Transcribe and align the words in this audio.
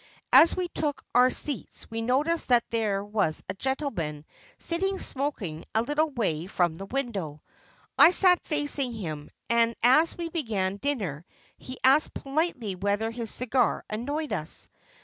As 0.33 0.55
we 0.57 0.67
took 0.67 1.05
our 1.13 1.29
seats 1.29 1.85
we 1.91 2.01
noticed 2.01 2.47
that 2.49 2.67
there 2.71 3.03
was 3.05 3.43
a 3.47 3.53
gentleman 3.53 4.25
sitting 4.57 4.97
smoking 4.97 5.63
a 5.75 5.83
little 5.83 6.09
way 6.09 6.47
from 6.47 6.73
the 6.73 6.87
window. 6.87 7.43
I 7.99 8.09
sat 8.09 8.43
facing 8.43 8.93
him, 8.93 9.29
and 9.47 9.75
as 9.83 10.17
we 10.17 10.29
began 10.29 10.77
dinner 10.77 11.23
he 11.59 11.77
asked 11.83 12.15
politely 12.15 12.73
whether 12.73 13.11
his 13.11 13.29
cigar 13.29 13.85
annoyed 13.91 14.33
us. 14.33 14.71